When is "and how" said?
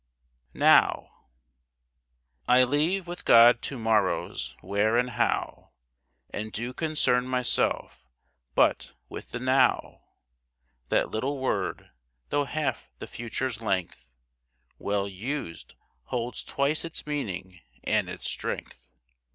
4.97-5.73